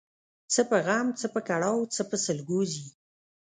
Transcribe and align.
څه 0.53 0.61
په 0.69 0.77
غم، 0.85 1.07
څه 1.19 1.27
په 1.33 1.39
کړاو 1.47 1.81
څه 1.95 2.01
په 2.09 2.15
سلګو 2.25 2.59
ځي 2.73 2.85